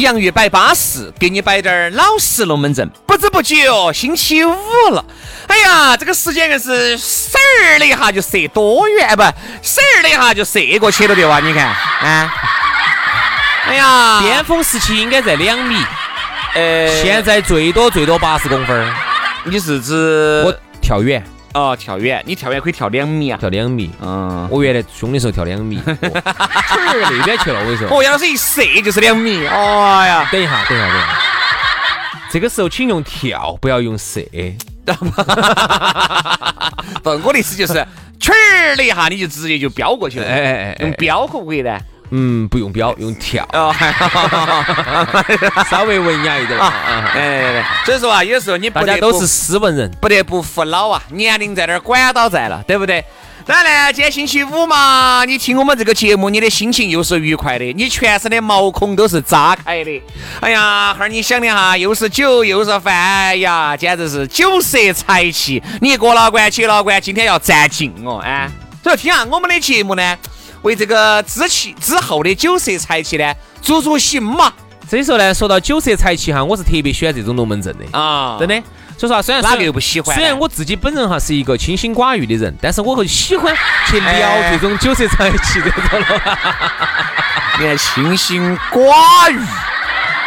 [0.00, 2.88] 洋芋摆巴适，给你摆点儿老实龙门阵。
[3.06, 3.56] 不知不觉
[3.92, 4.54] 星期五
[4.90, 5.04] 了，
[5.46, 9.16] 哎呀，这个时间硬是嗖儿的一下就射多远？
[9.16, 11.40] 不，嗖儿的一下就射过去了的哇！
[11.40, 12.34] 你看，啊，
[13.66, 15.76] 哎呀，巅峰时期应该在两米，
[16.54, 18.94] 呃，现在最多最多八十公分儿。
[19.44, 22.22] 你是指我跳远，哦跳远？
[22.26, 23.38] 你跳远可以跳两米啊？
[23.38, 23.90] 跳两米。
[24.00, 27.60] 嗯，我原来凶的时候跳两米， 去那边去了。
[27.60, 29.46] 我跟你说，哦，杨老师一射就是两米。
[29.46, 31.18] 哎呀，等一下，等一下，等一下。
[32.30, 34.20] 这个时候请用跳，不要用射。
[37.02, 37.74] 不，我的意思就是，
[38.20, 40.26] 去儿的一下你就直接就飙过去了。
[40.26, 41.78] 哎哎哎哎用飙可不可以呢？
[42.10, 43.92] 嗯，不用标，用跳，哦，还
[45.70, 46.58] 稍微文雅一点。
[46.58, 46.72] 啊
[47.14, 49.90] 哎对对对，所以说啊，有时候你大家都是斯文人。
[50.00, 53.04] 不得不服老啊，年龄在那儿管到在了，对不对？
[53.46, 60.02] 当然呢，今天星期五嘛，你听我们这个节目，你的心情又是愉快的，你全身的毛孔都是炸开的。
[60.40, 65.62] 哎呀，哈儿你想的哈，又是酒又是饭，哎呀，简直是酒色财气。
[65.80, 68.50] 你过老倌去老倌，今天要占尽哦，哎。
[68.82, 70.16] 所以听下我们的节目呢，
[70.62, 74.52] 为这个之气之后的酒色财气呢，助助兴嘛。
[74.88, 78.54] 所以说呢，说到酒色财气哈，我是特别喜欢这种龙门阵的啊真的。
[78.96, 83.54] 所以说啊，虽然哪个又不喜欢虽然我自己本人哈是一个清心寡欲的人，但是我会喜欢
[83.86, 86.38] 去聊哎这种酒色财气这种了。
[87.60, 89.38] 你看清心寡欲，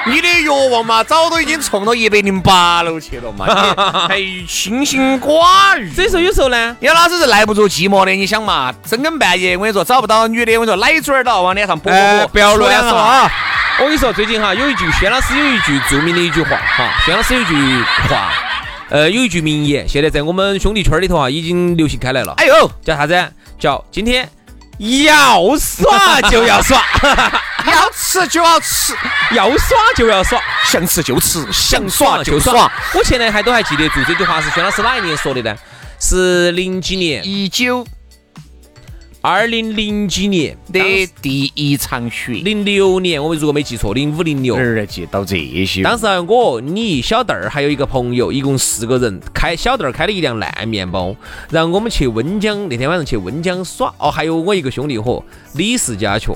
[0.07, 5.91] 你的欲望嘛，早都已经冲到一百零八楼去了嘛，你还清心寡欲。
[5.93, 13.19] 所以说有时候呢，杨老师是耐不住寂寞的，你想嘛，深更半夜，我跟你说找不到女的，我跟你说奶嘴儿都要往脸上啵啵啵，哎不要乱说啊！
[13.19, 13.31] 啊！
[13.79, 17.53] 我跟你说，最近哈有一句薛老师有一句著名的一句话哈，薛老师有一句
[18.09, 18.31] 话，
[18.89, 23.33] 呃，有一句名言，现在在我们兄弟圈里头啊已经流行开来了，哎呦，叫啥子？
[23.59, 24.27] 叫今天
[24.81, 26.83] 要耍就要耍，
[27.67, 28.95] 要吃就要吃，
[29.31, 32.71] 要耍就要耍，想吃就吃，想耍耍就耍。。
[32.95, 35.55] 我现在还都还记得住这句话是薛老师哪一年说的呢？
[35.99, 37.85] 是零几年，一九
[39.23, 40.79] 二零零几年的
[41.21, 44.55] 第一场雪，零六年，我们如果没记错，零五零六。
[44.55, 45.83] 哪儿记到这些？
[45.83, 51.15] 当时啊我、你、小邓儿还有一个朋友，一共四个人，开小邓儿开了一辆烂面包，
[51.51, 53.93] 然后我们去温江，那天晚上去温江耍。
[53.99, 55.23] 哦，还有我一个兄弟伙
[55.53, 56.33] 李氏家雀，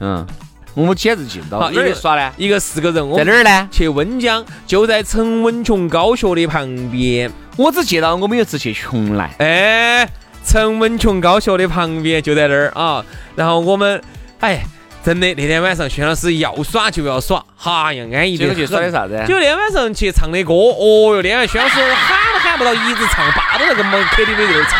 [0.00, 0.26] 嗯，
[0.74, 2.32] 我们简直记不到好哪儿耍呢？
[2.36, 3.68] 一个四个人，我在哪儿呢？
[3.70, 7.30] 去温江，就在陈文琼高学的旁边。
[7.56, 10.08] 我只记到我们有次去邛崃，哎，
[10.44, 13.04] 陈文琼高校的旁边就在那儿啊。
[13.34, 14.02] 然后我们，
[14.40, 14.62] 哎，
[15.04, 19.24] 真的那天晚上薛老师要耍就要耍，哈呀，安逸的去耍的啥子？
[19.26, 24.78] 就那天晚上去唱的歌，哦哟，那天薛老师喊都喊不到，一直唱，霸到那个门 KTV 里头唱。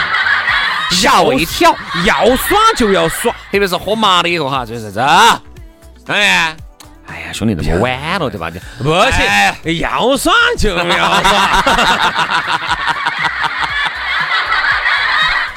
[0.90, 1.74] 吓我一跳，
[2.04, 5.00] 要耍就要耍，特别是喝麻了以后哈，就是这。
[6.08, 6.54] 哎，
[7.06, 8.50] 哎呀，兄弟，这么晚了对吧？
[8.50, 12.60] 就不哎行，要耍就要耍。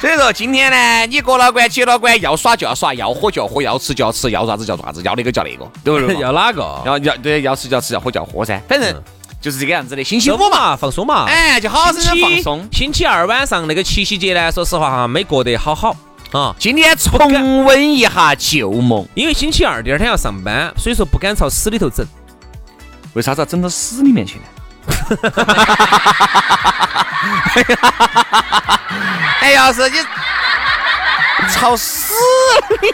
[0.06, 6.16] 所以说今天呢，你过老倌接老倌，要耍就要耍，要喝就要喝，要吃就要吃，要啥子就要啥子，要那个叫那个，对不对？
[6.22, 6.80] 要哪个？
[6.86, 9.02] 要要对，要吃就要吃，要喝就要喝噻，反正
[9.40, 10.04] 就是这个样子的。
[10.04, 11.24] 星期五嘛，放松嘛。
[11.26, 12.68] 哎，就好好生生放松。
[12.70, 15.96] 星期二晚上那个七夕节呢，说实话哈，没过得好好
[16.30, 16.54] 啊。
[16.56, 22.06] 今天重温一下旧梦，因为星期二第二天要上班，所以说不敢朝死里头整。
[23.14, 24.44] 为啥子要整到死里面去呢？
[29.40, 29.98] 哎，要是你，
[31.50, 32.14] 朝死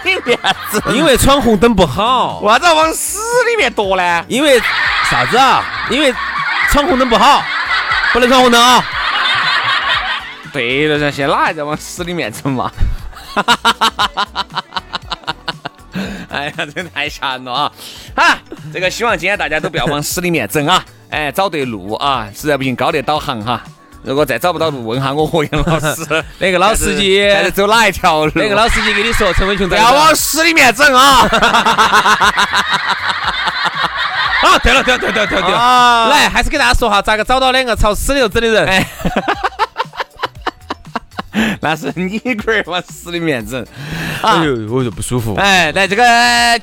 [0.05, 0.39] 里面
[0.73, 0.95] 整？
[0.95, 3.19] 因为闯红灯不好，为啥子要往死
[3.51, 4.25] 里面躲呢？
[4.29, 4.61] 因为
[5.11, 5.63] 啥子啊？
[5.91, 6.15] 因为
[6.71, 7.43] 闯红灯不好，
[8.13, 8.85] 不能闯红灯啊！
[10.53, 12.71] 对了噻，现在哪还在往死里面整嘛？
[16.31, 17.73] 哎呀，真太吓人了啊！
[18.17, 18.39] 哈，
[18.73, 20.85] 这个希望今天大家都不要往死里面整啊！
[21.11, 23.61] 哎，找对路啊，实在不行高德导航哈。
[24.04, 28.32] 如果再找不到路，问下我何杨老师， 那个老司机走哪一条路？
[28.34, 31.20] 那个老司机跟你说，陈伟雄不要往死里面整啊！
[34.43, 38.66] 啊，对了，对了，对了，对了，对了，来，还是给大家说哈，咋个找到两个朝死里头整的人？
[38.66, 38.84] 哎，
[41.62, 43.64] 那是你龟儿往死里面整。
[44.22, 45.37] 哎呦，我就不舒服。
[45.37, 46.02] 哎，来这个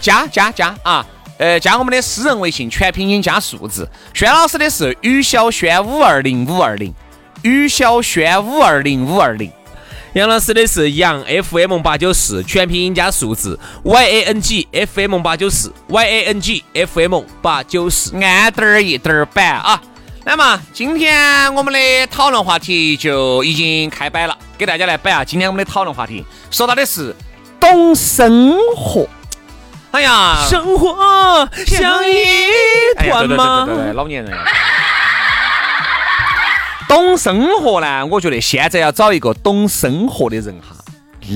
[0.01, 1.05] 加加加啊！
[1.37, 3.89] 呃，加我们的私人微信，全拼音加数字。
[4.13, 6.93] 轩老师的是于小轩五二零五二零。
[7.41, 9.51] 于小轩五二零五二零，
[10.13, 17.21] 杨老师的是杨 FM 八九四，全拼音加数字 Y A N G F M 八九四 Y A N G F M
[17.41, 19.81] 八九四，安点儿一点儿板啊。
[20.25, 25.23] 那么今天我们的讨论话题就已经开摆了，给大家来摆啊。
[25.23, 27.15] 今天我们的讨论话题说到的是
[27.59, 29.07] 懂生活。
[29.91, 32.15] 哎呀，生活像一
[32.97, 33.65] 团吗？
[33.65, 34.37] 对对对，老年人。
[36.89, 38.03] 懂生活呢？
[38.07, 40.75] 我觉得现在要找一个懂生活的人哈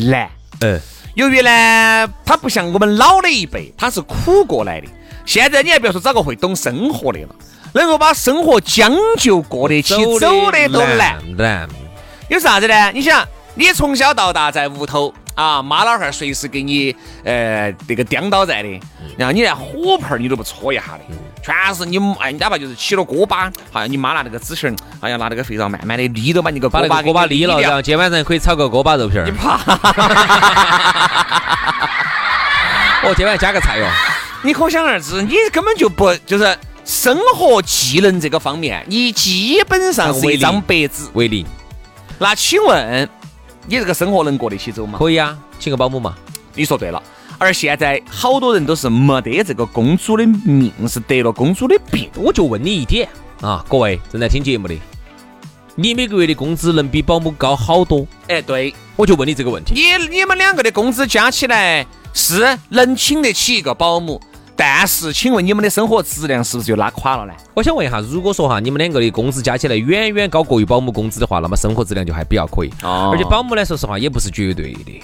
[0.10, 0.28] 难。
[0.62, 0.82] 嗯，
[1.14, 4.88] 由于呢，他不像我们老的一辈，他是苦过来的。
[5.28, 7.30] 现在你还不要说找个会懂生活的了，
[7.74, 10.20] 能够把生活将就过得起走
[10.52, 11.22] 的都难。
[11.38, 11.70] 难。
[12.30, 12.92] 有啥子呢？
[12.92, 13.24] 你想，
[13.56, 15.14] 你从小到大在屋头。
[15.36, 18.80] 啊，妈老汉儿随时给你呃这个颠倒在的，
[19.18, 21.00] 然后你连火盆儿你都不搓一下的，
[21.42, 29.26] 全是你哎，你哪怕就是起了锅巴，好像你妈拿那个纸绳，哎呀拿那个肥皂慢慢的沥都把你个锅巴锅巴沥了，然后今天晚上可以炒个锅巴肉片儿。
[29.26, 29.56] 你怕？
[33.02, 33.88] 哦，今晚加个菜哟。
[34.44, 36.56] 你可想而知，你根本就不就是
[36.86, 41.10] 生活技能这个方面，你基本上是一张白纸。
[41.14, 41.44] 为零。
[42.20, 43.10] 那请问？
[43.66, 44.98] 你这个生活能过得起走吗？
[45.00, 46.16] 可以啊，请个保姆嘛。
[46.56, 47.02] 你说对了。
[47.40, 52.10] 而现在好多人都是没得这个公主的命，是得了公主的病。
[52.16, 53.10] 我就问你一点
[53.42, 54.76] 啊，各位正在听节目的，
[55.76, 58.06] 你每个月的工资能比保姆高好多？
[58.28, 59.74] 哎，对，我就问你这个问题。
[59.74, 64.22] 你你们两个的工资加起来是能请得起一个保姆？
[64.56, 67.34] 但是，请问你们的生活质量是不是就拉垮了呢？
[67.54, 72.70] 我想问一下，如果说哈，你们两个的工资加起来远远高过于保姆工资的话，那么生活质量就还比较可以。
[72.84, 73.10] 哦。
[73.12, 75.02] 而且保姆呢，说实话也不是绝对的。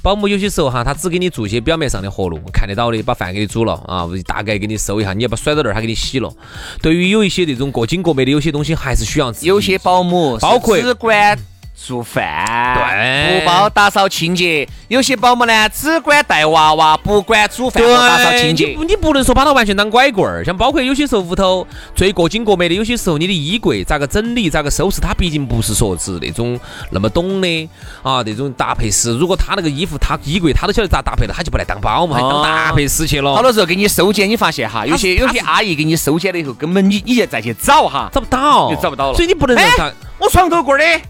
[0.00, 6.32] 保姆有些时候哈，他只给你做一些表面上的活路，看得到的，把饭给你煮了啊，大概给你收一下，你要把甩到那儿，他给你洗了。
[6.80, 9.32] 对于有一些那种过紧过美的，有些东西还是需要。
[9.40, 11.36] 有些保姆包括只管。
[11.80, 14.68] 做饭，对，不包打扫清洁。
[14.88, 18.74] 有些保姆呢，只管带娃娃，不管煮饭和打扫清洁。
[18.76, 20.44] 你你不能说把它完全当拐棍儿。
[20.44, 21.64] 像包括有些时候屋头
[21.94, 26.58] 最过紧过美的，有些时候你的衣柜咋个整理，咋个收拾，他毕竟不是说是那种
[26.90, 27.70] 那么懂的
[28.02, 28.22] 啊。
[28.26, 33.36] 那种搭配师，如果他那个衣服，他衣柜他都晓得咋搭配的，他就不来当保姆，还当搭配师去了。
[33.36, 39.14] 好多时候给你收捡，你发现哈，有些有些阿姨给你收捡了以后，根本你你再去找哈，找不到，就找不到了。
[39.14, 41.00] 所以你不能让他，我床头柜的。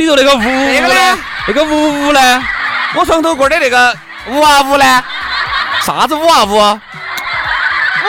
[0.00, 1.18] 你说那个屋那个呢？
[1.46, 2.42] 那个屋屋呢？
[2.94, 3.94] 我床头柜的那个
[4.28, 5.04] 五啊五呢？
[5.82, 6.56] 啥子五啊五？
[6.56, 6.80] 我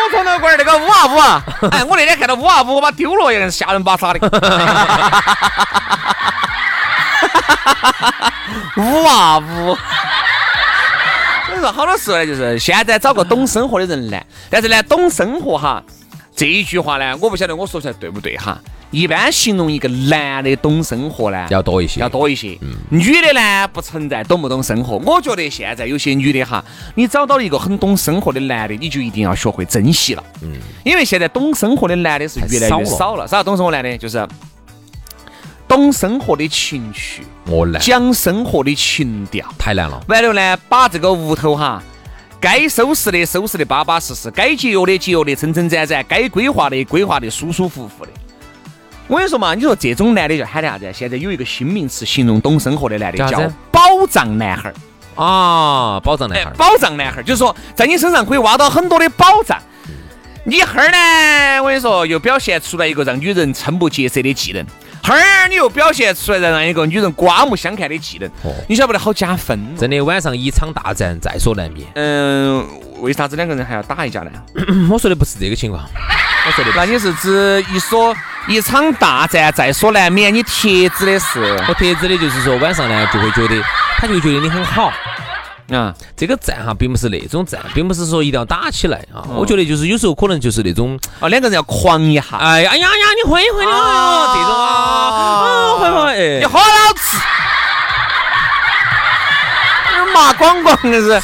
[0.10, 1.44] 床头柜那个五啊五啊！
[1.72, 4.20] 哎，我那天看到五啊五，我把丢了，也是吓人巴傻的。
[8.78, 9.78] 五啊五！
[11.48, 15.84] 所以说，好多时候呢，就是现在找个懂生活的人难，但是呢，懂生活哈
[16.36, 18.58] 这一句话呢，我不晓得我说出来对不对哈。
[18.92, 22.58] 一般形容一个男的懂生活呢，要多一些，要多一些。
[22.62, 24.98] 嗯女的呢，不存在懂不懂生活。
[24.98, 30.24] 我觉得现在有些女的哈，你找到了一个很懂生活的男的，你就一定要学会珍惜了。
[30.42, 30.52] 嗯，
[30.84, 33.26] 因为现在懂生活的男的是越来越少了。
[33.26, 33.98] 啥懂生活男的？
[33.98, 34.28] 就是
[35.70, 40.04] 懂生活的情趣，我难，讲生活的情调，太难了。
[40.10, 41.82] 完了呢，把这个屋头哈，
[42.42, 48.12] 该收拾的收拾的巴巴适适，该节约的节约的撑撑展展，该规划的规划的舒舒服服的。
[49.12, 50.90] 我跟你说嘛，你说这种男的叫喊的啥子？
[50.94, 55.22] 现在有一个新名词形容懂生活的男的，叫宝藏男孩儿。
[55.22, 59.60] 啊，宝藏男孩儿，宝藏男孩儿，就是说在你身上可以挖到很多的宝藏。
[60.46, 64.66] 你哈儿呢，我跟你说，又表现出来一个让女人瞠目结舌的技能，
[65.04, 68.30] 哈儿你又表现出来让一个女人刮目相看的技能，
[68.70, 69.76] 你晓不得好加分。
[69.76, 71.88] 真的，晚上一场大战在所难免。
[71.96, 72.66] 嗯，
[73.00, 74.32] 为啥子两个人还要打一架呢？
[74.92, 75.84] 我说的不是这个情况。
[76.46, 78.16] 我说的，那你是指一说
[78.48, 80.34] 一场大战在所难免？
[80.34, 81.40] 你贴指的是？
[81.68, 83.62] 我贴指的就是说晚上呢，就会觉得
[83.98, 84.94] 他就觉得你很好。
[85.72, 89.24] 啊，这个战哈，并不是那种战，并不是说一定要打起来啊。
[89.36, 97.18] 我觉得就是有时候可能就是那种，啊，两个人要狂一下，哎呀呀呀，你会会的哦，这种啊，啊会会，哎，你好老子。
[100.14, 101.22] 麻光光的是，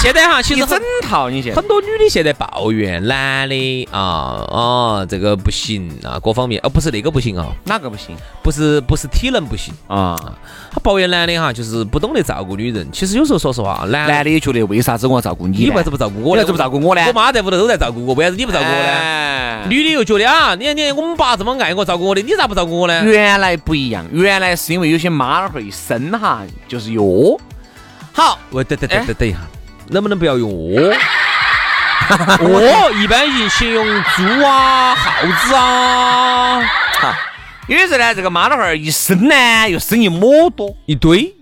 [0.00, 8.16] 现在哈，其实整套你现很多女的现在抱怨男的啊啊，这个不行啊，各方面，啊不是那个不行啊，哪个不行？
[8.40, 10.16] 不是不是体能不行啊，
[10.70, 12.86] 他抱怨男的哈，就是不懂得照顾女人。
[12.92, 15.64] 其实有时候说实话，男男的也觉得为啥子我要照顾你？
[15.64, 16.34] 你为啥子不照顾我？
[16.34, 17.04] 为啥子不照顾我呢？
[17.08, 19.66] 我妈在屋头都在照顾我，为啥子你不照顾我呢？
[19.68, 23.02] 女的又觉得啊，你看你我们爸这么爱我照顾我的，你咋不照顾我呢？
[23.04, 27.36] 原来不一样，原来是因为有些妈老汉儿一生哈就是哟。
[28.12, 29.38] 好，我，等等等等等一下，
[29.90, 30.94] 能不能不要用哦？
[32.08, 36.62] 哦，一般性形容猪啊、耗子啊。
[37.00, 37.14] 好，
[37.66, 41.34] 有的时候呢，这个妈老汉儿一生呢，又生一么多一堆。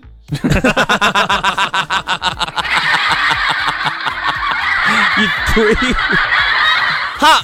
[5.17, 5.73] 一堆。
[7.17, 7.39] 好，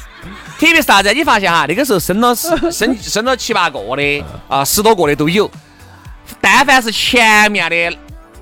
[0.59, 1.13] 特别是啥子？
[1.13, 5.49] 你发现哈，那个时候生了生生了七八个的啊，十多个的都有。
[6.41, 7.97] 但凡是前面的。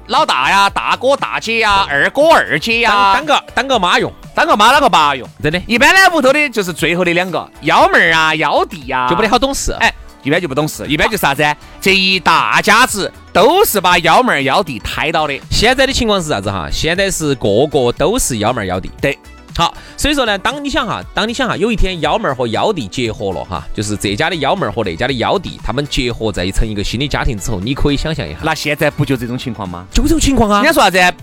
[0.07, 5.61] 老大呀，大哥大姐呀，二哥二姐呀，当个当个妈用，当个妈当个爸用，真的。
[5.67, 9.71] 一般呢，屋头的就是最后的两个幺妹儿啊，幺弟呀，就不得好懂事。
[9.79, 9.93] 哎，
[10.23, 11.45] 一般就不懂事，一般就是啥子？
[11.79, 15.39] 这一大家子都是把幺妹儿幺弟抬到的。
[15.49, 16.67] 现在的情况是啥子哈？
[16.71, 18.91] 现在是个个都是幺妹儿幺弟。
[18.99, 19.17] 对。
[19.55, 29.85] 好，所以说呢，当你想哈，当你想哈，有一天幺妹儿和幺弟结合了哈，就是这家的幺妹儿和那家的幺弟，他们结合在成一个新的家庭之后，你可以想象一下，那现在不就这种情况吗？
[29.91, 30.63] 就这种情况啊！
[30.63, 31.17] 人家说啥子？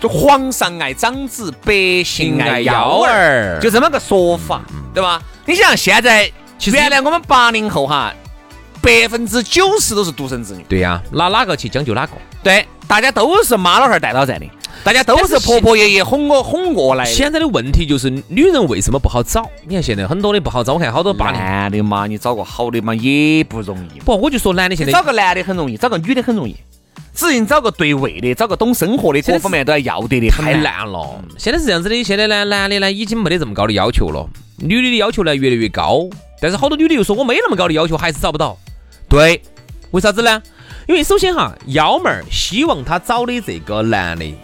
[0.00, 5.22] 就皇上爱长子，百姓爱幺儿，就这么个说法，对吧？
[5.44, 6.30] 你想现在，
[6.66, 8.12] 原来我们八零后哈，
[8.80, 10.64] 百分之九十都是独生子女。
[10.68, 12.12] 对呀，拿哪个去将就哪个。
[12.42, 14.44] 对，大家都是妈老汉儿带到在的。
[14.84, 17.06] 大家都是婆婆爷爷哄我哄过来。
[17.06, 19.48] 现在的问题就是女人为什么不好找？
[19.66, 24.00] 你看现在很多的不好找，我看好多八零男的嘛，你找个好的嘛也不容易。
[24.00, 26.54] 不，我就说男的现在找个男的很容易，找个女的很容易。
[27.14, 31.18] 只是你找个对位的，找个懂生活的，各方面都要要得的，太难了。
[31.38, 36.10] 现在是这样子的，现在呢，男的呢已经没得这么高的要求了，女的的要求呢越来越高。
[36.42, 38.58] 但是好多女的又说我没那么高的要求，还是找不到。
[39.08, 39.40] 对，
[39.92, 40.42] 为啥子呢？
[40.86, 44.34] 因为首先哈，幺妹儿希望她找的这个男的。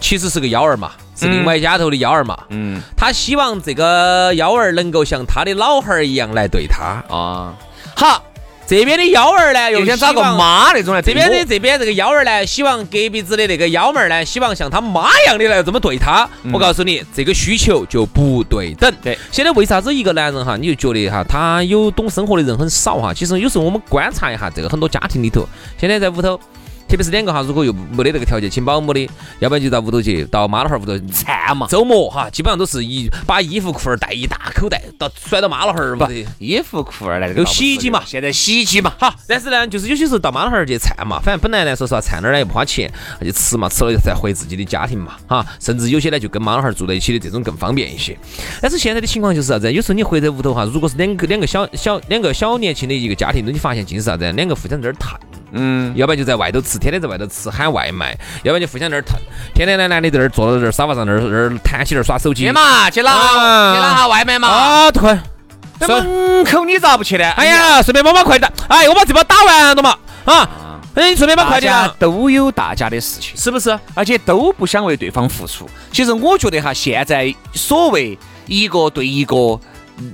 [0.00, 2.38] 其实是个幺儿嘛，是另外家头的幺儿嘛。
[2.50, 7.54] 嗯，她希望这个幺儿能够像她的老汉儿一样来对她啊。
[7.96, 8.22] 好，
[8.66, 11.02] 这边的幺儿呢，又想找个妈那种来。
[11.02, 16.28] 这边的这边这个幺儿呢，希望隔壁子的那个幺妹儿呢，希望像他妈一样的来这么对他。
[16.52, 18.92] 我告诉你，这个需求就不对等。
[19.02, 23.12] 对，现在为啥子一个男人哈，你就觉得哈，他有懂生活的人很少哈？
[23.12, 25.46] 其实有时候我们观察一下这个很多家庭里头，
[25.78, 26.40] 现在在屋头。
[26.94, 29.00] 特别是两个哈，如果又没得那个条件请保姆的，
[29.40, 31.66] 要不然就到屋头去，到妈老汉儿屋头馋嘛。
[31.66, 36.08] 周末哈，基本上都是一把衣服裤儿带一大口袋，到甩到妈老汉儿屋头。
[36.38, 38.00] 衣服裤儿来有洗衣机嘛？
[38.06, 38.92] 现在洗衣机嘛。
[38.96, 45.44] 好，但是呢，就是有些时候到妈老汉儿去馋嘛，反正本来呢，说实话馋那儿呢又不花钱，那就吃嘛，吃了再回自己的家庭嘛，哈。
[45.58, 48.16] 甚至有些呢就跟妈老汉儿住在一起的这种更方便一些。
[48.60, 49.72] 但是现在的情况就是啥子？
[49.72, 54.30] 有时候你回在屋头哈，如果是两个两个小小两个小年轻的一个家庭，你发现竟是啥子？
[54.30, 55.18] 两个互相在那儿谈。
[55.54, 58.08] 嗯，要不然就在外头吃，天天在外头吃喊外卖；
[58.42, 59.16] 要不然就互相在那儿腾，
[59.54, 62.44] 天天呢男的在那儿坐到这儿沙发上那儿那儿弹起那儿耍手机。
[62.44, 64.48] 去嘛，去拿去拿下外卖嘛。
[64.48, 65.18] 啊，快！
[65.78, 67.28] 在门口你咋不去呢？
[67.32, 68.46] 哎呀，顺便帮帮快递。
[68.68, 69.96] 哎，我把这包打完了嘛。
[70.24, 70.48] 啊，
[70.94, 71.68] 哎，顺便把快递。
[71.98, 73.76] 都有大家的事情，是不是？
[73.94, 75.68] 而且都不想为对方付出。
[75.92, 79.58] 其实我觉得哈，现在所谓一个对一个，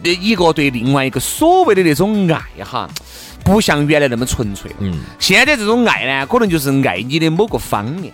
[0.03, 2.89] 一个对另外一个所谓的那种爱哈。
[3.45, 4.77] 不像原来那么纯粹了。
[4.81, 8.13] 嗯，现在这种爱呢，可能就是爱你的某个方面，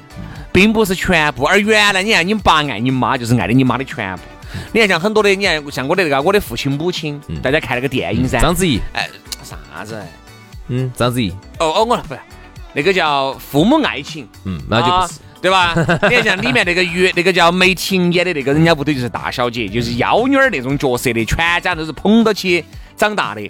[0.52, 1.44] 并不是全部。
[1.44, 4.22] 而原来你看，你爸爱你妈，就是爱的你妈的全部。
[4.72, 9.08] 你看，像很多的，你看像我的那个我的父亲母亲，大家看那个电影噻，章子怡，哎，
[9.42, 10.00] 啥子？
[10.68, 11.30] 嗯，章子怡。
[11.58, 12.20] 哦哦，我不是，
[12.72, 14.26] 那个叫父母爱情。
[14.44, 15.74] 嗯，那就不是，对吧？
[16.08, 22.64] 你看像里面那个月，那个叫梅婷演的那个，人家屋头就是大小姐，就是幺女儿那种角色的，全家都是捧到起
[22.96, 23.40] 长大的。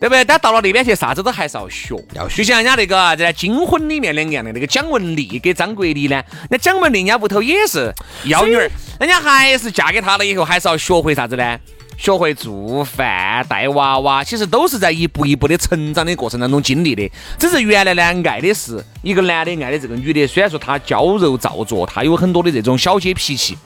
[0.00, 0.24] 对不对？
[0.24, 1.94] 但到了那边去，啥子都还是要学。
[2.12, 2.38] 要学。
[2.38, 7.92] 就像人家那个啥子《金婚》里面两个样的，那个蒋雯丽跟张国立呢，那蒋雯丽人家屋头也是
[8.24, 8.68] 幺女儿，
[8.98, 11.56] 人家还是嫁给他了以后，还是要学会啥子呢？
[11.96, 17.08] 学会做饭、带娃娃，其实都是在一步一步的成长的过程当中经历的。
[17.38, 23.56] 只是原来呢，爱的是一个男的爱的这个女的，虽然说他娇柔造作，他有很多的这种小姐脾气，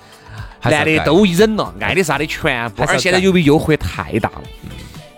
[0.63, 2.83] 男的都忍了，爱的啥的全部。
[2.83, 4.43] 而现在由于诱惑太大了，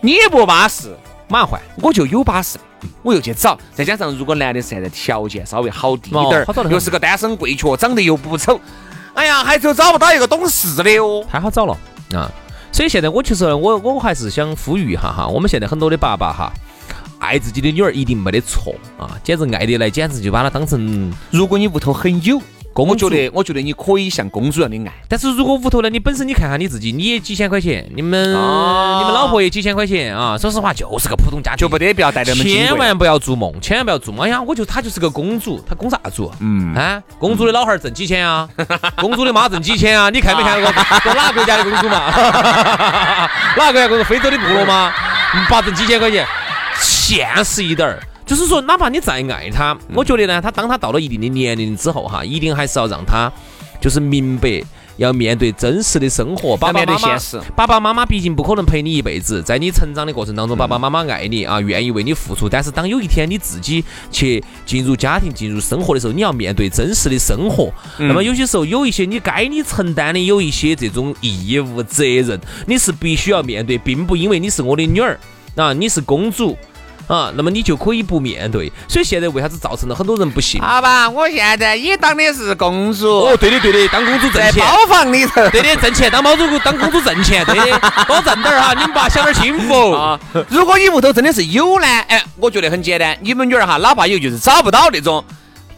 [0.00, 0.96] 你不巴适。
[1.28, 2.58] 马上换，我就有巴适。
[3.02, 3.58] 我又去找。
[3.74, 8.60] 再加上如果男的现在条件稍微好低哦点又是个单身贵缺，长得又不丑，
[9.14, 11.24] 哎呀，还就找不到一个懂事的哦。
[11.28, 11.76] 太好找了
[12.14, 12.30] 啊！
[12.70, 16.52] 所以现在我其实我我还是想呼吁一下哈，我们现在很多的爸爸哈，
[17.18, 22.40] 爱自己的女儿一定没得错啊，简直爱得来，简直就把她当成如果你屋头很有，
[22.86, 24.94] 公主我觉得，我觉得你可以像公主一样的爱。
[25.08, 34.26] 但是如果屋头呢，你本身你看下你自己，你也几千块钱，你们、哦你们老婆也几千块钱啊，说实话就是个普通家庭，就不得不要带那么千万不要做梦，千万不要做梦。
[34.26, 36.30] 哎呀，我就她就是个公主，她公啥主？
[36.40, 38.48] 嗯啊，公主的老汉儿挣几千啊，
[39.00, 40.08] 公主的妈挣几千啊？
[40.10, 40.70] 你看没看过
[41.04, 42.06] 在哪个国家的公主嘛？
[43.58, 44.04] 哪个国家公主？
[44.04, 44.92] 非洲的部落吗？
[45.50, 46.24] 爸挣几千块钱，
[46.80, 47.98] 现实一点儿。
[48.28, 53.32] 就是说，哪怕你再爱他，我觉得呢，他当他到了一定的年龄之后哈，一定还是要让他
[53.80, 54.62] 就是明白。
[54.98, 62.48] 要面对真实的生活，爸爸面对妈妈现实，爸爸妈妈毕竟不可能陪你一辈子，在你成长的过程当中，爸爸妈妈爱你啊，愿意为你付出。
[62.48, 67.72] 但是当有一天你自己去进入家庭、进入生活的时候，你要面对真实的生活。
[67.96, 75.16] 那么有些时候有一些你该你承担的有一些这种义务责任，你是必须要面对，并不因为你是我的女儿
[75.54, 76.58] 啊，你是公主。
[77.08, 80.60] 啊，那么你就可以不面对，所以现在为啥子造成了很多人不信？
[80.60, 85.48] 好吧，我现在也当的是公主，哦，对的对的，当公主挣钱，在包房里头。
[85.48, 89.92] 对的挣钱，当包租公当公主挣钱，对的， 多挣点儿哈，你们爸享点幸福。
[89.92, 95.24] 啊，如果你屋头真的是有呢，哎，我觉得很简单，你们女儿哈，哪怕有就是找不到那种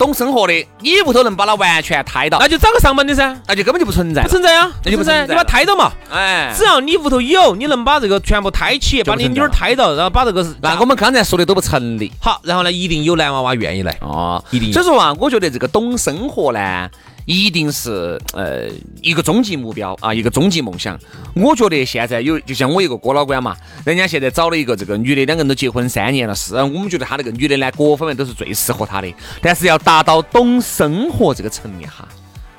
[0.00, 4.22] 懂生活的，你屋头能把它完全胎到，那就找个上门的噻，那就根本就不存在。
[4.22, 12.10] 不存在啊，那就不不存在，你把它胎到嘛，哎，只要你屋头有，你能把这个全部胎起，把你女儿胎到，然后把这个那我们刚才说的都不成立。
[12.18, 16.88] 好，然后呢，一定有男娃娃愿意来，哦，一定所以说啊，我觉得这个懂生活呢，
[17.30, 18.68] 一定是呃
[19.00, 20.98] 一个终极目标啊，一个终极梦想。
[21.36, 32.08] 我觉得现在有，就像我一个哥老倌嘛，人家现在找了一个这个女的，两个人都结婚三年了，是啊我们觉得他那个女的呢，各方面都是最适合他的，但是要达到懂生活这个层面哈。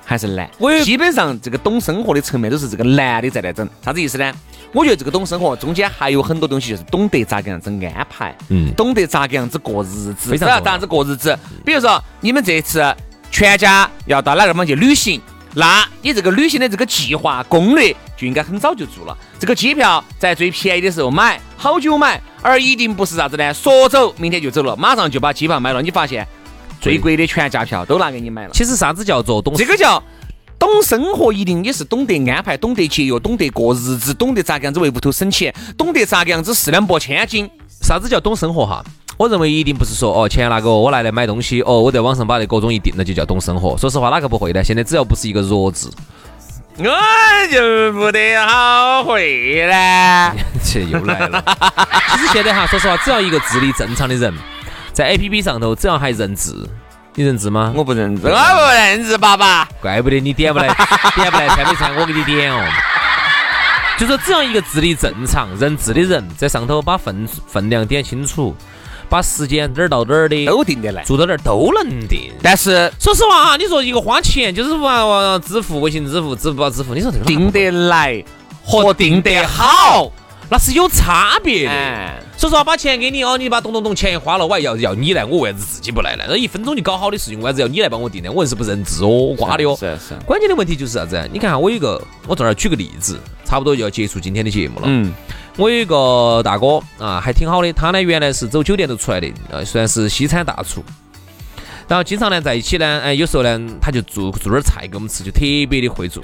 [0.05, 4.33] 还是难，我基本上这个懂生活的层面都是这个男的在来整，啥子意思呢？
[4.73, 11.37] 我觉得这个懂生活中间还有很多东西，就是懂得咋个样子安排，嗯懂得咋个样子过日子，咋样子过日子。
[11.65, 12.81] 比如说你们这次
[13.31, 15.19] 全家要到哪个地方去旅行，
[15.55, 19.17] 那你这个旅行的这个计划攻略就应该很早就做了。
[19.39, 23.53] 这个机票在最便宜的时候买，好久买，而一定不是啥子呢？
[23.53, 25.81] 说走明天就走了，马上就把机票买了。
[25.81, 26.27] 你发现
[26.79, 28.51] 最贵的全价票都拿给你买了。
[28.53, 30.03] 其实啥子叫做懂这个叫
[30.59, 37.49] 懂生活，一定也是懂得安排，懂得节约，懂得过日子，懂得咋个样子为屋头省钱，懂得咋个样子四两拨千斤。
[37.81, 38.83] 啥子叫懂生活哈？
[39.21, 43.77] 我认为一定不是说哦，钱那个我，我来来买东西，哦，我在网上把那各种一定了就叫懂生活。
[43.77, 44.63] 说实话，哪个不会呢？
[44.63, 45.87] 现在只要不是一个弱智，
[46.79, 46.85] 我
[47.51, 50.33] 就不得好会呢。
[50.65, 51.43] 这又来了。
[52.13, 54.33] 其实现在哈，说实话，只要一个智力正常的人，
[54.91, 56.67] 在 A P P 上头，只要还认字，
[57.13, 57.71] 你认字吗？
[57.75, 59.69] 我不认字，我不认字，爸爸。
[59.79, 60.65] 怪不得你点不来，
[61.13, 62.59] 点不来餐没菜，我给你点哦。
[63.99, 68.55] 就说只要一个智力正常、认字的人，在上头把分分量点清楚，
[69.11, 71.03] 把时间哪儿到哪儿的都定得来。
[71.03, 72.31] 住到哪儿都能定。
[72.41, 78.23] 但是说实话哈，你说一个花钱就是玩玩支付、微信支付、支付宝支付，你说这个定得来
[78.63, 80.09] 和定得好，
[80.49, 81.71] 那是有差别的。
[81.71, 86.23] 哎，所以说把钱给你哦，你把咚咚咚钱一花了，我还要要你来，我为啥子自己不来呢？
[86.29, 88.31] 那一分钟就搞好的事情，为啥子要你来帮我定呢？
[88.31, 89.75] 我硬是不认字哦，瓜的哦。
[89.77, 91.29] 是是，关键的问题就是啥子？
[91.33, 94.83] 你看，我有一个，我这儿举个例子，差不多就要结束今天的节目了。
[94.85, 95.13] 嗯，
[95.57, 100.83] 我有一个大哥啊，还挺好的，他呢原来是走酒店都出来的，呃，算是西餐大厨。
[101.87, 106.23] 然后经常呢在一起呢，哎，有时候呢他就做做点儿菜给我们吃，就特别的会做。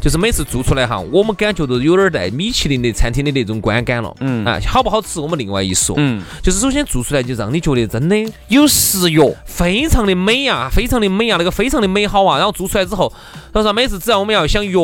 [0.00, 4.12] 就是每次做出来哈，我们感觉都有点儿带米其林的餐厅的那种观感了。
[4.18, 5.94] 嗯啊，好不好吃我们另外一说。
[5.96, 8.16] 嗯，就是首先做出来就让你觉得真的
[8.48, 9.20] 有食欲。
[9.46, 12.38] 非常的美啊，非常的美啊，那个非常的美好啊。
[12.38, 13.12] 然后做出来之后，
[13.52, 14.76] 他说每次只要我们要想约，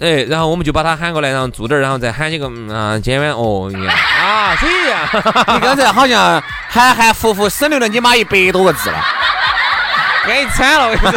[0.00, 5.08] 哎，然后我们就把他喊过来，然后做点儿，然后再喊几个嗯，今晚哦呀啊，这样，
[5.54, 8.98] 你刚才好像含含糊糊省略了你妈一百多个字了。
[10.26, 11.12] 安逸惨了，我跟你说，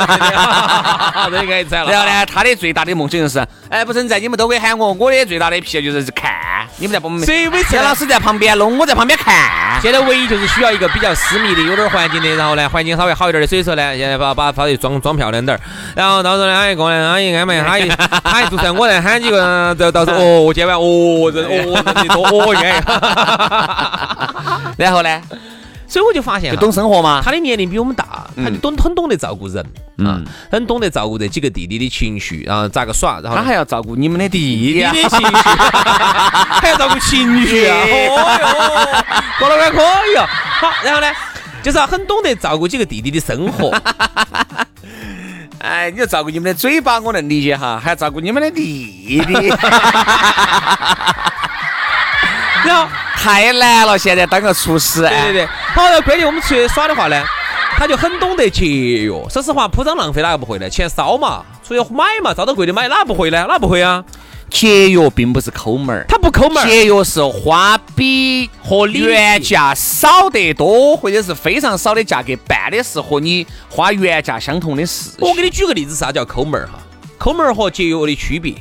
[1.25, 1.91] 真的真的安逸惨了。
[1.91, 4.93] 然后呢，他的最大的梦想就是，哎，不存在，你们都可以喊我。
[4.93, 6.31] 我的最大的癖好就是看，
[6.77, 7.25] 你们在帮我们。
[7.25, 9.35] 所以每次谢老师在旁边弄，我在旁边看。
[9.81, 13.47] 现在唯一就是需要一个比较私密的、有点环境的，然后呢，环境稍微好一点的。
[13.47, 15.61] 所以说呢，现在把把把这装装漂亮点儿，
[15.95, 17.89] 然后到时候呢，阿姨过来，阿姨安排，阿姨
[18.23, 22.73] 阿姨做菜，我再喊几个，到到时候哦，今晚哦，人哦人的多哦，安逸。
[24.77, 25.21] 然后呢，
[25.87, 27.21] 所以我就发现哈就懂生活嘛。
[27.23, 29.65] 他的年龄比我们大，他就懂很懂得照顾人。
[29.99, 35.25] 嗯，很懂得照顾这几个弟弟的情绪，然后咋个耍，然后他还要照顾你们的弟弟的情绪，
[36.61, 37.77] 还要照顾情绪啊！
[37.81, 38.45] 哦哟，
[39.39, 40.27] 郭老板可以哦！
[40.59, 41.07] 好，然后呢，
[41.63, 43.75] 就是要很懂得照顾几个弟弟的生活。
[45.59, 49.57] 哎，你要照顾你们的嘴巴，我能理解哈，还要照顾你们的弟弟，然
[52.77, 53.97] 后，太难了。
[53.97, 57.23] 现在当个厨师，对对对，好，然后关键我们出去耍的话呢，
[57.77, 59.11] 他就很懂得节约。
[59.29, 60.69] 说实话，铺张浪费哪个不会呢？
[60.69, 63.45] 钱烧嘛，出去买嘛，找到贵的买，哪不会呢？
[63.47, 64.03] 哪不会啊？
[64.49, 66.65] 节约并不是抠门儿，他不抠门儿。
[66.65, 75.27] 节约是花比和原价少得多，或者是非常少的价格办的是和你花原价相同的事情。
[75.27, 76.79] 我给你举个例子，啥叫抠门儿哈？
[77.17, 78.53] 抠门儿和节约的区别，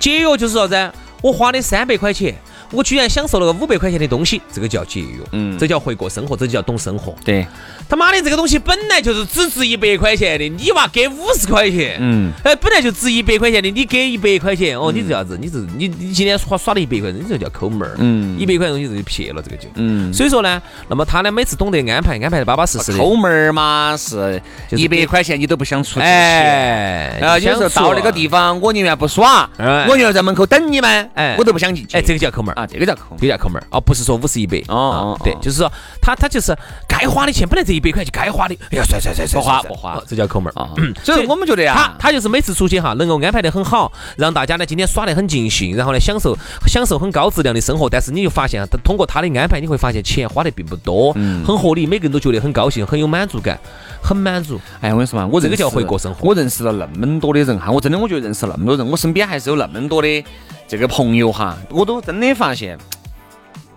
[0.00, 0.92] 节约就是啥子？
[1.22, 2.34] 我花的三百块钱，
[2.70, 5.18] 我居然享受了个五百块钱的东西，这个叫节约。
[5.32, 5.56] 嗯。
[5.58, 7.14] 这叫会过生活，这就叫懂生活。
[7.24, 7.46] 对，
[7.88, 15.38] 他妈的，这个东西本来就是只值一百块钱的，你娃给五十块钱，嗯，哎，本来就值一百块钱的，你给一百块钱，哦，你这啥子？
[15.40, 18.38] 你这你你今天耍耍了一百块钱，你这叫抠门儿，嗯。
[18.38, 20.12] 一百块钱东西这就撇了，这个就，嗯。
[20.12, 26.12] 所以说呢，那么他呢，每次懂得安排，安排的巴巴适适的，抠门儿嘛是一百块钱你都不想出这个钱。
[26.12, 29.86] 哎，啊，有时候到那个地方，我宁愿不耍，哎。
[29.88, 31.34] 我宁愿在门口等你们，哎。
[31.38, 31.96] 我都不想进去。
[31.96, 32.55] 哎，这个叫抠门儿。
[32.56, 36.56] 啊，这个叫抠门这个叫抠门儿啊，不是说五十一百哦对就是说他他就是
[36.88, 40.70] 该花的钱，本来这一百块就该花的，哎呀，算算算不花不花哦这叫抠门儿啊。
[41.04, 46.34] 所以我们觉得他呀，他他就是每次出去哈，能够安排得很好，让大家呢今天耍得很尽兴，然后呢享受
[46.66, 47.88] 享受很高质量的生活。
[47.90, 53.58] 但是你就发现啊，通过他的安排，你会发现钱花的并不多，嗯很合理，每个人都觉得很高兴，很有满足感，
[54.02, 54.58] 很满足。
[54.80, 60.24] 哎，我跟你说嘛，我这个叫会过生活我认识了那么多的人哈，我真的我觉得认识那么多人，我身边还是有那么多的
[60.68, 62.76] 这个朋友哈，我都真的发现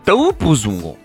[0.03, 0.97] 都不如我。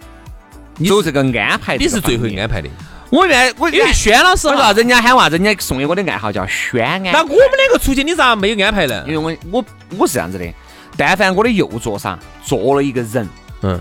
[0.84, 2.68] 做这个安排，你是最会安排的，
[3.08, 7.00] 我原来我因为轩老师哈我说，人家喊娃，人家送给我的爱好叫轩安。
[7.00, 9.12] 那我们两个出去，你咋没有安排呢因？
[9.22, 9.64] 为我我
[9.98, 10.52] 我是这样子的，
[10.96, 13.28] 但凡我的右桌上坐了一个人，
[13.62, 13.80] 嗯，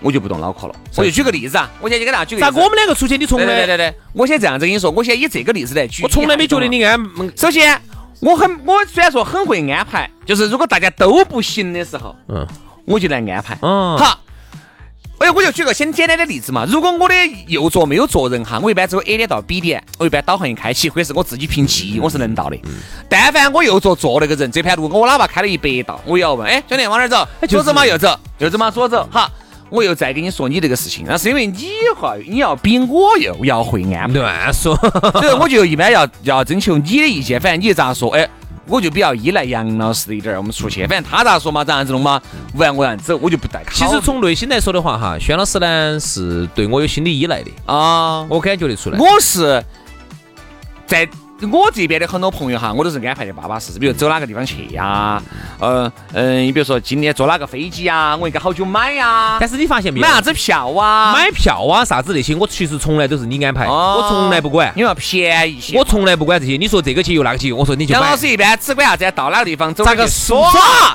[0.00, 0.74] 我就不动脑壳了。
[0.96, 2.56] 我就举个例子啊，我先给大家举个例子。
[2.56, 6.02] 咋我们两个出去，你从来对对来对对，我先这样子跟你说，我先以这个例子来举。
[6.04, 6.98] 我从来没觉得你你安，
[7.36, 7.78] 首先，
[8.20, 12.46] 我很我虽然说很会安排，就是如果大家都不行的时候，嗯
[12.84, 13.56] 我就来安排。
[13.62, 14.20] 嗯，好，
[15.18, 16.64] 哎，我就举个先简单的例子嘛。
[16.66, 17.14] 如果我的
[17.46, 22.56] 右座没有坐人哈，我一般只有 A 点到 B 点，我一般导航一开启，或者是我自己凭记忆，我是能到的。
[23.08, 27.28] 但凡我右座坐那个人，这盘路我哪怕开了一百道，我也要问，哎，兄弟往哪儿走？
[27.46, 27.86] 左走吗？
[27.86, 28.18] 右走？
[28.38, 28.70] 右走吗？
[28.70, 29.06] 左走？
[29.10, 29.30] 好。
[29.70, 34.74] 我又再跟你说你这个事情，那是因为你哈，你要比我又要会安排，乱说。
[35.20, 38.28] 所以我就一般要要征求你的意见，反正你咋说，哎，
[38.66, 42.20] 我就比较依赖杨老师的一点儿，我们出去，反正他咋说嘛，咋样子弄嘛，
[42.54, 43.62] 我按我样走，我就不带。
[43.72, 48.98] 其实从内心来说的话，哈，轩老师呢是对我有心理依赖的，啊，我感觉得出来。
[48.98, 49.62] 我是
[50.86, 51.08] 在
[51.46, 55.22] 我这边的很多朋友哈，我都是安排的巴巴适适，比如走哪个地方去呀，
[55.60, 60.12] 呃嗯，你比如说今天坐哪个飞机呀，我应该好久买呀，但是你发现没有买？
[60.14, 65.78] 啥子票啊，买票啊啥子那些，我其实从来都是你安排，哦我从来不管，因为要便宜些。
[65.78, 66.56] 我从来不管这些。
[66.56, 68.16] 你说这个去又那个节约，我说你就买杨老。
[68.16, 70.50] 师一般只管啥子，到哪个地方走咋个耍？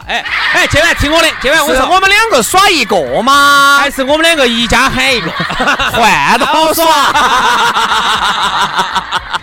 [0.05, 0.25] 哎
[0.55, 3.77] 哎，今晚听我的，今晚我是说我们两个耍一个吗？
[3.79, 5.31] 还是我们两个一家喊一个，
[5.95, 6.83] 换到耍。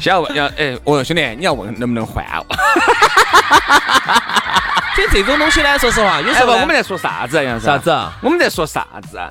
[0.00, 2.56] 想要问要哎，我说兄弟，你要问能不能换我？
[4.94, 7.42] 所以这种东西呢，说实话，有时，候我们在说啥子啊？
[7.42, 7.90] 杨老师啥子？
[7.90, 8.12] 啊？
[8.20, 9.28] 我们在说啥子啊？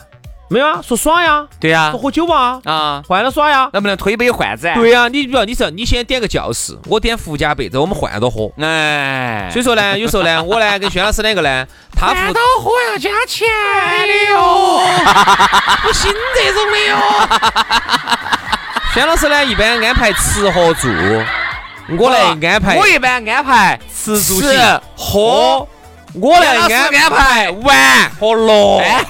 [0.49, 3.69] 没有啊，说耍呀，对呀说，喝酒啊，啊，换了耍呀。
[3.71, 4.73] 能不能推杯换盏？
[4.75, 8.51] 对呀，你比如你是你先点个教室，我点福加杯，这我们换着喝。
[8.61, 14.81] 哎，所以说呢，有时候呢，我呢跟轩老师两个呢，他负喝要加钱的哟。
[15.83, 16.97] 不行这种的哟。
[18.93, 20.89] 轩老师呢，一般安排吃和住，
[21.97, 25.65] 我来安排我一般安排吃吃住行喝，
[26.13, 28.11] 我来安安排玩。
[28.19, 28.79] 和乐。
[28.79, 29.05] 哎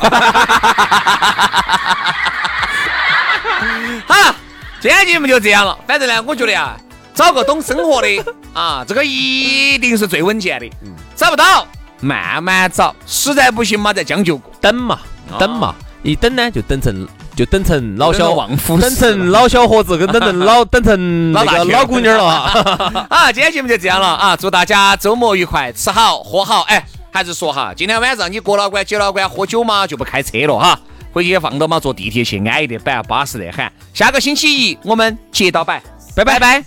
[4.05, 4.35] 好，
[4.79, 5.75] 今天节目就这样了。
[5.87, 6.77] 反正呢，我觉得啊，
[7.15, 8.07] 找个懂生活的
[8.53, 10.69] 啊，这个一定是最稳健的。
[11.15, 11.65] 找不到，
[12.01, 14.53] 慢慢找，实在不行嘛，再将就过。
[14.61, 14.99] 等嘛，
[15.39, 17.07] 等嘛，一等呢就等成
[17.41, 23.07] 就等成老小旺夫等成老小伙子，跟等成老 等成那老大姐个老姑娘了啊。
[23.09, 24.37] 啊，今天节目就这样了啊！
[24.37, 26.61] 祝大家周末愉快，吃好喝好。
[26.67, 30.79] 哎，还是说哈，今天晚上你过老关、姐老关喝酒嘛，就不开车了哈，
[31.11, 33.67] 回去放到嘛，坐地铁去，安逸的板，巴适的很。
[33.91, 35.81] 下个星期一我们接到摆，
[36.15, 36.63] 拜拜拜。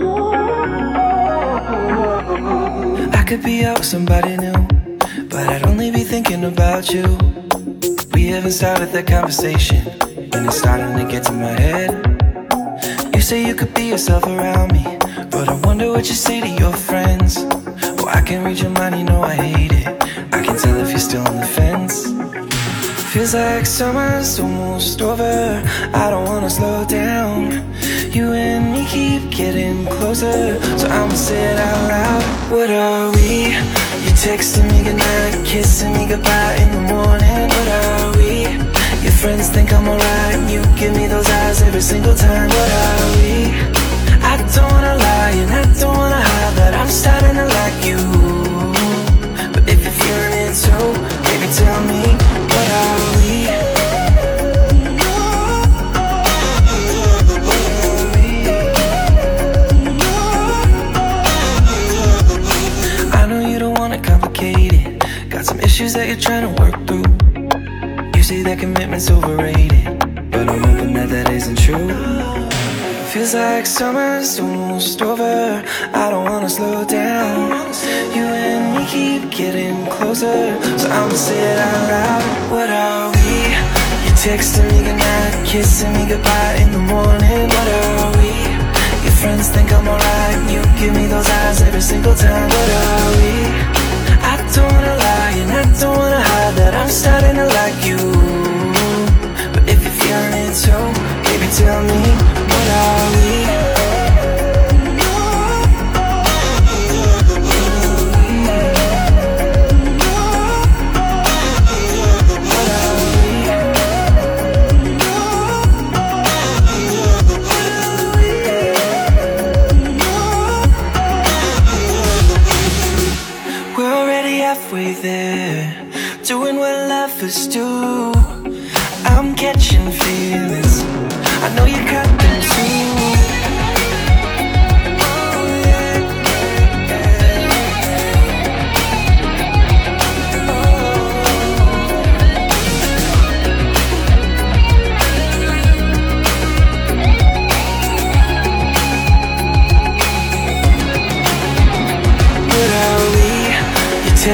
[3.36, 4.52] could be out with somebody new,
[5.28, 7.02] but I'd only be thinking about you.
[8.12, 9.88] We haven't started that conversation,
[10.32, 11.90] and it's starting to get to my head.
[13.12, 14.84] You say you could be yourself around me,
[15.32, 17.38] but I wonder what you say to your friends.
[17.96, 19.88] Well, I can read your mind, you know I hate it.
[20.32, 22.06] I can tell if you're still on the fence.
[23.12, 25.60] Feels like summer's almost over.
[25.92, 27.73] I don't wanna slow down.
[28.14, 32.22] You and me keep getting closer, so I'ma say it out loud.
[32.52, 33.46] What are we?
[34.04, 37.48] You texting me goodnight, kissing me goodbye in the morning.
[37.48, 38.42] What are we?
[39.02, 42.48] Your friends think I'm alright, you give me those eyes every single time.
[42.50, 43.03] What are we?
[68.94, 71.88] Commitment's overrated, but I'm hoping that that isn't true.
[73.10, 75.62] Feels like summer's almost over.
[75.92, 77.72] I don't wanna slow down.
[78.14, 82.50] You and me keep getting closer, so I'ma say it out loud.
[82.52, 83.30] What are we?
[84.04, 87.48] You texting me goodnight, kissing me goodbye in the morning.
[87.54, 88.32] What are we?
[89.04, 90.38] Your friends think I'm alright.
[90.50, 92.53] You give me those eyes every single time.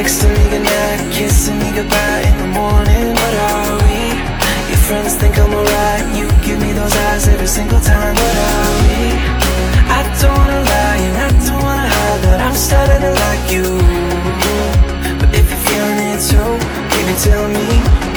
[0.01, 3.13] You to me goodnight, kissing me goodbye in the morning.
[3.13, 4.01] What are we?
[4.73, 6.17] Your friends think I'm alright.
[6.17, 8.15] You give me those eyes every single time.
[8.15, 8.97] What are we?
[9.93, 13.67] I don't wanna lie and I don't wanna hide that I'm starting to like you.
[15.21, 16.49] But if you're feeling it too,
[16.89, 18.10] baby, tell me?